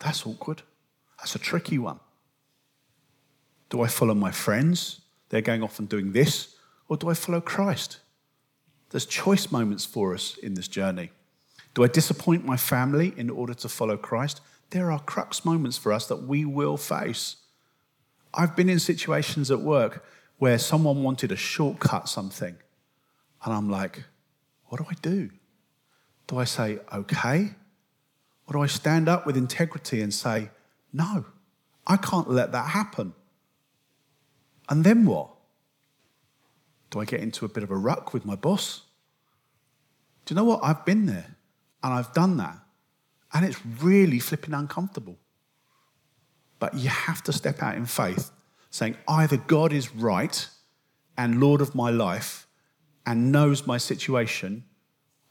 [0.00, 0.62] That's awkward.
[1.18, 2.00] That's a tricky one.
[3.70, 5.00] Do I follow my friends?
[5.28, 6.56] They're going off and doing this.
[6.88, 7.98] Or do I follow Christ?
[8.90, 11.10] There's choice moments for us in this journey.
[11.74, 14.40] Do I disappoint my family in order to follow Christ?
[14.70, 17.36] there are crux moments for us that we will face.
[18.34, 20.04] I've been in situations at work
[20.38, 22.56] where someone wanted to shortcut something,
[23.44, 24.04] and I'm like,
[24.66, 25.30] what do I do?
[26.26, 27.50] Do I say, okay?
[28.46, 30.50] Or do I stand up with integrity and say,
[30.92, 31.24] no,
[31.86, 33.14] I can't let that happen?
[34.68, 35.30] And then what?
[36.90, 38.82] Do I get into a bit of a ruck with my boss?
[40.24, 40.60] Do you know what?
[40.62, 41.36] I've been there
[41.82, 42.58] and I've done that.
[43.32, 45.18] And it's really flipping uncomfortable.
[46.58, 48.30] But you have to step out in faith,
[48.78, 50.48] saying either God is right
[51.16, 52.46] and Lord of my life
[53.04, 54.64] and knows my situation,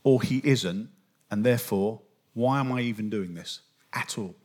[0.03, 0.89] or he isn't,
[1.31, 2.01] and therefore,
[2.33, 3.62] why am I even doing this
[3.93, 4.36] at all?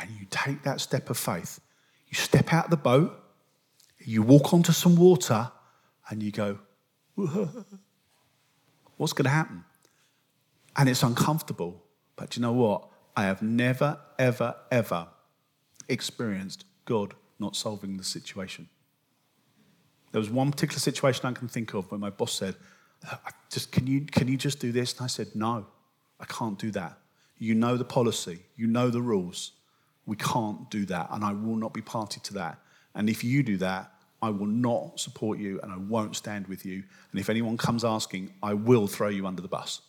[0.00, 1.60] And you take that step of faith.
[2.08, 3.18] You step out of the boat,
[3.98, 5.50] you walk onto some water,
[6.08, 6.58] and you go,
[8.96, 9.64] What's going to happen?
[10.76, 11.82] And it's uncomfortable.
[12.14, 12.88] But you know what?
[13.16, 15.08] I have never, ever, ever
[15.88, 18.68] experienced God not solving the situation.
[20.12, 22.54] There was one particular situation I can think of where my boss said,
[23.50, 24.94] just, can, you, can you just do this?
[24.94, 25.66] And I said, No,
[26.18, 26.98] I can't do that.
[27.38, 29.52] You know the policy, you know the rules.
[30.06, 32.58] We can't do that, and I will not be party to that.
[32.94, 36.64] And if you do that, I will not support you and I won't stand with
[36.64, 36.82] you.
[37.10, 39.82] And if anyone comes asking, I will throw you under the bus.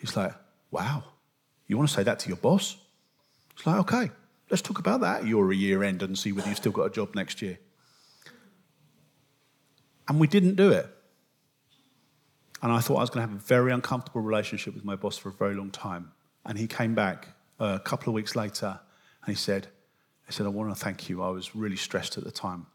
[0.00, 0.32] He's like,
[0.70, 1.04] Wow,
[1.66, 2.76] you want to say that to your boss?
[3.54, 4.10] It's like, Okay,
[4.50, 5.26] let's talk about that.
[5.26, 7.58] You're a year end and see whether you've still got a job next year.
[10.08, 10.88] And we didn't do it.
[12.62, 15.18] And I thought I was going to have a very uncomfortable relationship with my boss
[15.18, 16.12] for a very long time.
[16.44, 17.28] And he came back
[17.58, 18.80] a couple of weeks later
[19.24, 19.68] and he said,
[20.26, 21.22] he said, I want to thank you.
[21.22, 22.66] I was really stressed at the time.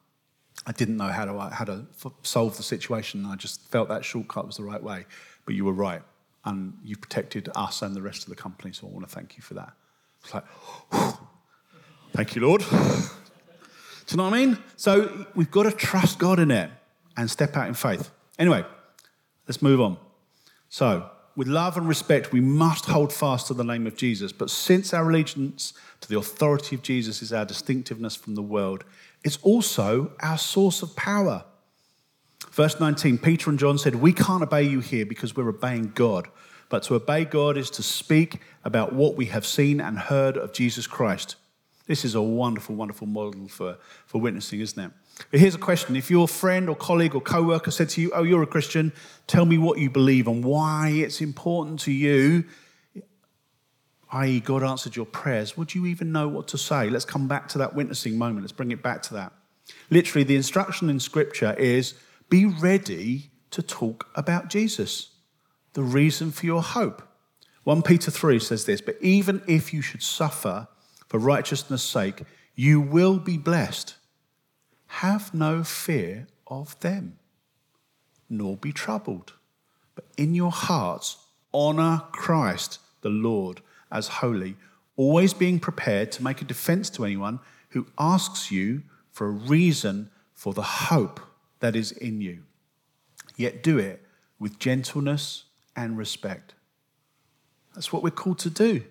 [0.67, 1.85] I didn't know how to, how to
[2.23, 3.25] solve the situation.
[3.25, 5.05] I just felt that shortcut was the right way.
[5.45, 6.01] But you were right.
[6.45, 8.73] And you protected us and the rest of the company.
[8.73, 9.73] So I want to thank you for that.
[10.23, 10.45] It's like,
[12.13, 12.61] thank you, Lord.
[12.71, 12.75] Do
[14.09, 14.57] you know what I mean?
[14.75, 16.69] So we've got to trust God in it
[17.17, 18.09] and step out in faith.
[18.37, 18.65] Anyway,
[19.47, 19.97] let's move on.
[20.69, 24.31] So, with love and respect, we must hold fast to the name of Jesus.
[24.31, 28.83] But since our allegiance to the authority of Jesus is our distinctiveness from the world,
[29.23, 31.45] it's also our source of power.
[32.51, 36.27] Verse 19 Peter and John said, We can't obey you here because we're obeying God.
[36.69, 40.53] But to obey God is to speak about what we have seen and heard of
[40.53, 41.35] Jesus Christ.
[41.91, 44.91] This is a wonderful, wonderful model for, for witnessing, isn't it?
[45.29, 45.97] But here's a question.
[45.97, 48.93] If your friend or colleague or co worker said to you, Oh, you're a Christian,
[49.27, 52.45] tell me what you believe and why it's important to you,
[54.13, 56.89] i.e., God answered your prayers, would you even know what to say?
[56.89, 58.43] Let's come back to that witnessing moment.
[58.43, 59.33] Let's bring it back to that.
[59.89, 61.95] Literally, the instruction in Scripture is
[62.29, 65.09] be ready to talk about Jesus,
[65.73, 67.01] the reason for your hope.
[67.65, 70.69] 1 Peter 3 says this, but even if you should suffer
[71.11, 72.23] for righteousness' sake,
[72.55, 73.95] you will be blessed.
[74.87, 77.19] Have no fear of them,
[78.29, 79.33] nor be troubled.
[79.93, 81.17] But in your hearts,
[81.53, 83.59] honor Christ the Lord
[83.91, 84.55] as holy,
[84.95, 90.09] always being prepared to make a defense to anyone who asks you for a reason
[90.33, 91.19] for the hope
[91.59, 92.43] that is in you.
[93.35, 94.01] Yet do it
[94.39, 95.43] with gentleness
[95.75, 96.53] and respect.
[97.75, 98.85] That's what we're called to do.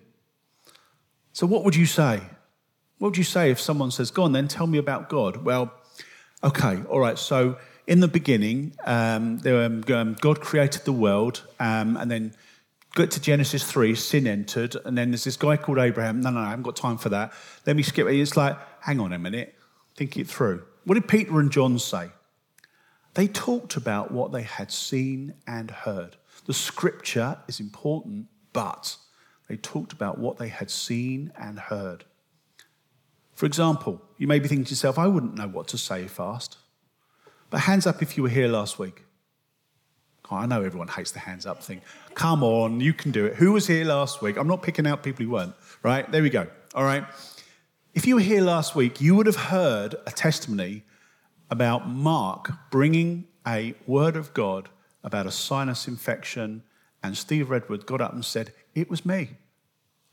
[1.33, 2.21] So, what would you say?
[2.97, 5.37] What would you say if someone says, Go on, then tell me about God?
[5.37, 5.73] Well,
[6.43, 7.19] Okay, all right.
[7.19, 12.33] So in the beginning, um, there, um, um, God created the world, um, and then
[12.95, 16.21] got to Genesis 3, sin entered, and then there's this guy called Abraham.
[16.21, 17.31] No, no, no, I haven't got time for that.
[17.67, 18.19] Let me skip it.
[18.19, 19.53] It's like, hang on a minute,
[19.95, 20.63] think it through.
[20.85, 22.09] What did Peter and John say?
[23.13, 26.15] They talked about what they had seen and heard.
[26.47, 28.95] The scripture is important, but
[29.51, 32.05] they talked about what they had seen and heard.
[33.33, 36.57] For example, you may be thinking to yourself, I wouldn't know what to say fast.
[37.49, 39.03] But hands up if you were here last week.
[40.31, 41.81] Oh, I know everyone hates the hands up thing.
[42.13, 43.35] Come on, you can do it.
[43.35, 44.37] Who was here last week?
[44.37, 46.09] I'm not picking out people who weren't, right?
[46.09, 46.47] There we go.
[46.73, 47.03] All right.
[47.93, 50.85] If you were here last week, you would have heard a testimony
[51.49, 54.69] about Mark bringing a word of God
[55.03, 56.63] about a sinus infection,
[57.03, 59.31] and Steve Redwood got up and said, It was me.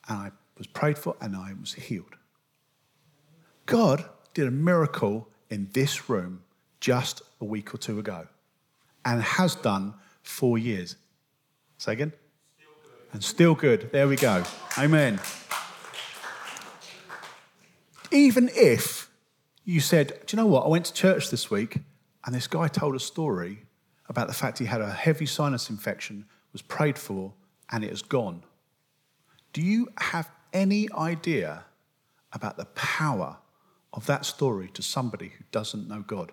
[0.09, 2.16] And I was prayed for and I was healed.
[3.66, 6.42] God did a miracle in this room
[6.81, 8.27] just a week or two ago
[9.05, 10.97] and has done for years.
[11.77, 12.12] Say again?
[12.57, 12.71] Still
[13.12, 13.90] and still good.
[13.92, 14.44] There we go.
[14.79, 15.21] Amen.
[18.11, 19.11] Even if
[19.64, 20.64] you said, Do you know what?
[20.64, 21.81] I went to church this week
[22.25, 23.66] and this guy told a story
[24.09, 27.33] about the fact he had a heavy sinus infection, was prayed for,
[27.71, 28.42] and it has gone.
[29.53, 31.64] Do you have any idea
[32.32, 33.38] about the power
[33.92, 36.32] of that story to somebody who doesn't know God.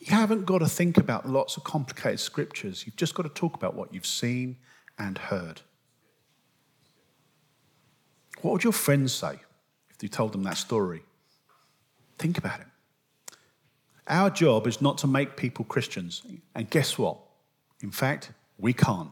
[0.00, 2.84] You haven't got to think about lots of complicated scriptures.
[2.84, 4.56] You've just got to talk about what you've seen
[4.98, 5.60] and heard.
[8.40, 9.38] What would your friends say
[9.90, 11.02] if you told them that story?
[12.18, 12.66] Think about it.
[14.08, 16.22] Our job is not to make people Christians.
[16.56, 17.18] And guess what?
[17.80, 19.10] In fact, we can't.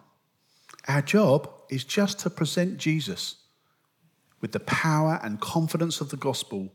[0.88, 3.36] Our job is just to present Jesus
[4.40, 6.72] with the power and confidence of the gospel.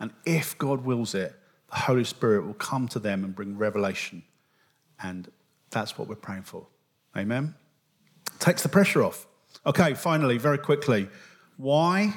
[0.00, 1.34] And if God wills it,
[1.70, 4.22] the Holy Spirit will come to them and bring revelation.
[5.02, 5.30] And
[5.70, 6.66] that's what we're praying for.
[7.16, 7.54] Amen?
[8.38, 9.26] Takes the pressure off.
[9.66, 11.08] Okay, finally, very quickly.
[11.56, 12.14] Why?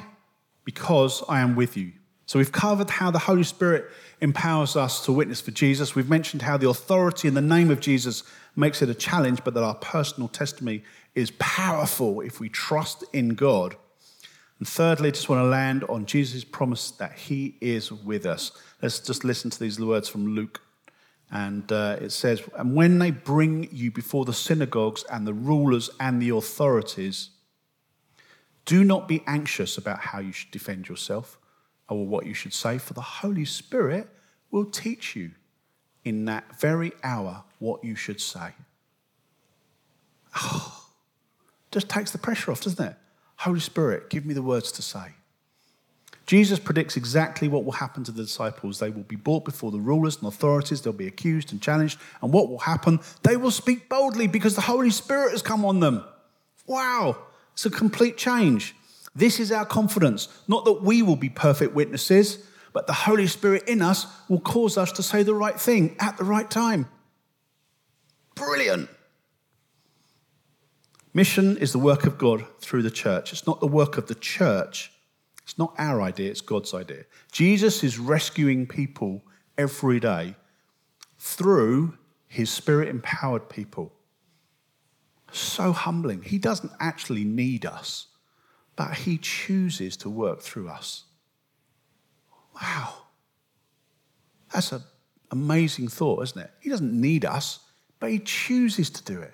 [0.63, 1.91] Because I am with you.
[2.25, 3.85] So we've covered how the Holy Spirit
[4.19, 5.93] empowers us to witness for Jesus.
[5.93, 8.23] We've mentioned how the authority in the name of Jesus
[8.55, 13.29] makes it a challenge, but that our personal testimony is powerful if we trust in
[13.29, 13.75] God.
[14.57, 18.51] And thirdly, I just want to land on Jesus' promise that he is with us.
[18.81, 20.61] Let's just listen to these words from Luke.
[21.29, 25.89] And uh, it says, And when they bring you before the synagogues and the rulers
[25.99, 27.31] and the authorities,
[28.63, 31.37] do not be anxious about how you should defend yourself
[31.89, 34.09] or what you should say, for the Holy Spirit
[34.51, 35.31] will teach you
[36.03, 38.51] in that very hour what you should say.
[40.41, 40.85] Oh,
[41.71, 42.95] just takes the pressure off, doesn't it?
[43.37, 45.13] Holy Spirit, give me the words to say.
[46.25, 48.79] Jesus predicts exactly what will happen to the disciples.
[48.79, 51.99] They will be brought before the rulers and authorities, they'll be accused and challenged.
[52.21, 52.99] And what will happen?
[53.21, 56.03] They will speak boldly because the Holy Spirit has come on them.
[56.65, 57.17] Wow,
[57.53, 58.75] it's a complete change.
[59.15, 60.27] This is our confidence.
[60.47, 64.77] Not that we will be perfect witnesses, but the Holy Spirit in us will cause
[64.77, 66.87] us to say the right thing at the right time.
[68.35, 68.89] Brilliant.
[71.13, 73.31] Mission is the work of God through the church.
[73.31, 74.91] It's not the work of the church.
[75.43, 77.05] It's not our idea, it's God's idea.
[77.31, 79.23] Jesus is rescuing people
[79.57, 80.35] every day
[81.17, 81.97] through
[82.27, 83.93] his spirit empowered people.
[85.31, 86.23] So humbling.
[86.23, 88.07] He doesn't actually need us
[88.75, 91.03] but He chooses to work through us.
[92.61, 92.93] Wow.
[94.53, 94.83] That's an
[95.31, 96.51] amazing thought, isn't it?
[96.61, 97.59] He doesn't need us,
[97.99, 99.33] but He chooses to do it.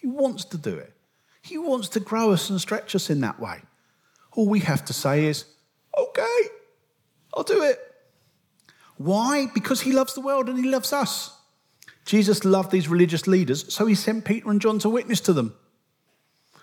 [0.00, 0.92] He wants to do it.
[1.42, 3.60] He wants to grow us and stretch us in that way.
[4.32, 5.44] All we have to say is,
[5.98, 6.38] okay,
[7.34, 7.78] I'll do it.
[8.96, 9.46] Why?
[9.52, 11.36] Because He loves the world and He loves us.
[12.04, 15.54] Jesus loved these religious leaders, so He sent Peter and John to witness to them.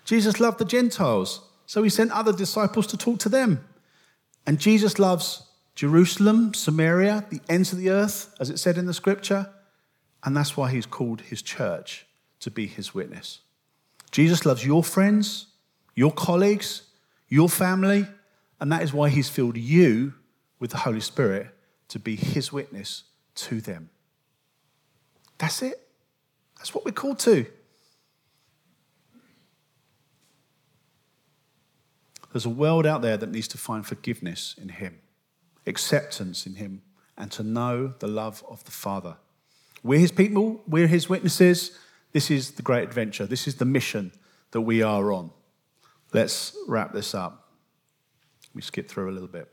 [0.06, 3.64] Jesus loved the Gentiles, so he sent other disciples to talk to them.
[4.48, 5.44] And Jesus loves
[5.76, 9.52] Jerusalem, Samaria, the ends of the earth, as it said in the scripture.
[10.24, 12.08] And that's why he's called his church
[12.40, 13.42] to be his witness.
[14.10, 15.46] Jesus loves your friends,
[15.94, 16.88] your colleagues,
[17.28, 18.08] your family,
[18.60, 20.16] and that is why he's filled you
[20.58, 21.56] with the Holy Spirit
[21.90, 23.04] to be his witness
[23.36, 23.92] to them.
[25.38, 25.88] That's it.
[26.58, 27.46] That's what we're called to.
[32.32, 35.00] There's a world out there that needs to find forgiveness in Him,
[35.66, 36.84] acceptance in Him,
[37.18, 39.18] and to know the love of the Father.
[39.84, 41.78] We're His people, we're His witnesses.
[42.12, 43.26] This is the great adventure.
[43.26, 44.12] This is the mission
[44.52, 45.32] that we are on.
[46.14, 47.50] Let's wrap this up.
[48.54, 49.48] We skip through a little bit.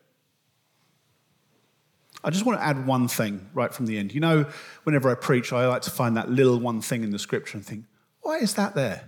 [2.24, 4.12] I just want to add one thing right from the end.
[4.14, 4.46] You know,
[4.84, 7.64] whenever I preach, I like to find that little one thing in the scripture and
[7.64, 7.84] think,
[8.22, 9.04] why is that there?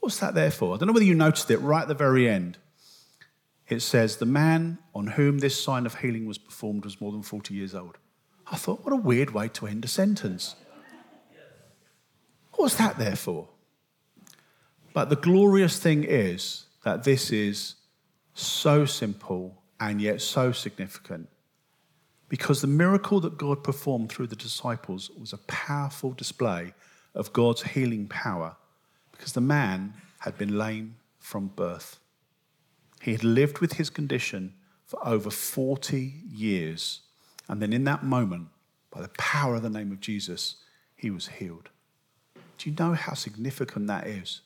[0.00, 0.74] What's that there for?
[0.74, 2.58] I don't know whether you noticed it right at the very end
[3.68, 7.22] it says, The man on whom this sign of healing was performed was more than
[7.22, 7.98] 40 years old.
[8.50, 10.56] I thought, what a weird way to end a sentence.
[12.52, 13.48] What's that there for?
[14.92, 17.76] But the glorious thing is that this is
[18.34, 21.28] so simple and yet so significant
[22.28, 26.74] because the miracle that God performed through the disciples was a powerful display
[27.14, 28.56] of God's healing power
[29.12, 31.98] because the man had been lame from birth.
[33.00, 34.54] He had lived with his condition
[34.86, 37.00] for over 40 years.
[37.48, 38.48] And then in that moment,
[38.90, 40.56] by the power of the name of Jesus,
[40.96, 41.68] he was healed.
[42.56, 44.40] Do you know how significant that is?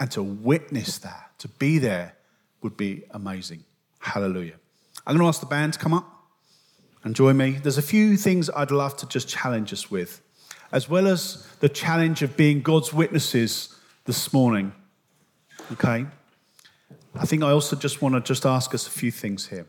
[0.00, 2.16] And to witness that, to be there,
[2.62, 3.64] would be amazing.
[3.98, 4.54] Hallelujah.
[5.06, 6.10] I'm going to ask the band to come up
[7.04, 7.50] and join me.
[7.52, 10.22] There's a few things I'd love to just challenge us with,
[10.72, 13.76] as well as the challenge of being God's witnesses
[14.06, 14.72] this morning.
[15.72, 16.06] Okay?
[17.16, 19.66] I think I also just want to just ask us a few things here.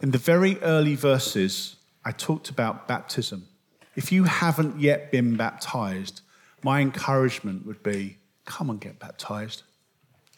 [0.00, 3.48] In the very early verses, I talked about baptism.
[3.96, 6.20] If you haven't yet been baptized,
[6.62, 9.64] my encouragement would be come and get baptized.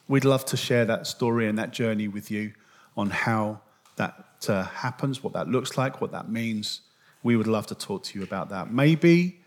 [0.08, 2.52] We'd love to share that story and that journey with you
[2.96, 3.60] on how
[3.96, 6.80] that uh, happens, what that looks like, what that means.
[7.22, 8.72] We would love to talk to you about that.
[8.72, 9.40] Maybe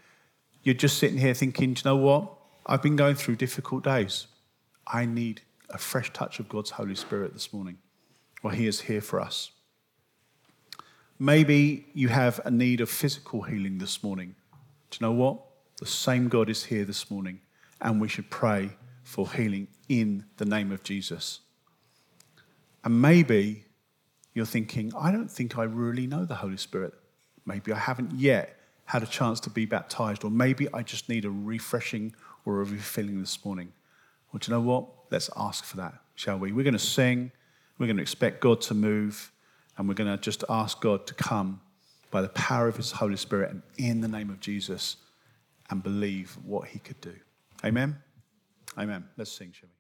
[0.64, 2.32] you're just sitting here thinking, you know what?
[2.66, 4.28] I've been going through difficult days.
[4.88, 7.78] I need a fresh touch of God's Holy Spirit this morning.
[8.44, 9.52] Well, He is here for us.
[11.18, 14.36] Maybe you have a need of physical healing this morning.
[14.92, 15.40] Do you know what?
[15.78, 17.40] The same God is here this morning,
[17.82, 18.72] and we should pray
[19.04, 21.40] for healing in the name of Jesus.
[22.84, 23.66] And maybe
[24.34, 26.94] you're thinking, I don't think I really know the Holy Spirit.
[27.46, 31.26] Maybe I haven't yet had a chance to be baptized, or maybe I just need
[31.26, 32.14] a refreshing
[32.46, 33.74] or a refilling this morning.
[34.32, 34.86] Well, do you know what?
[35.12, 36.52] Let's ask for that, shall we?
[36.52, 37.32] We're going to sing,
[37.78, 39.32] we're going to expect God to move,
[39.78, 41.62] and we're going to just ask God to come
[42.12, 44.98] by the power of His Holy Spirit and in the name of Jesus
[45.70, 47.14] and believe what He could do.
[47.64, 47.98] Amen?
[48.78, 49.06] Amen.
[49.18, 49.75] Let's sing, shall we?